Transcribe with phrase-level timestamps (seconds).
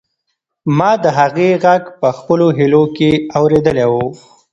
[0.77, 3.93] ما د هغې غږ په خپلو هیلو کې اورېدلی و.